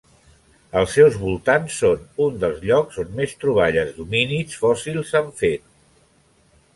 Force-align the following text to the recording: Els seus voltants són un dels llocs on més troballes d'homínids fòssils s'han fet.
Els 0.79 0.93
seus 0.99 1.17
voltants 1.23 1.75
són 1.83 2.07
un 2.27 2.39
dels 2.43 2.63
llocs 2.69 2.97
on 3.03 3.11
més 3.19 3.35
troballes 3.43 3.91
d'homínids 3.99 4.57
fòssils 4.63 5.13
s'han 5.13 5.29
fet. 5.43 5.63